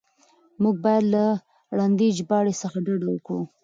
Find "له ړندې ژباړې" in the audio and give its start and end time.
1.15-2.53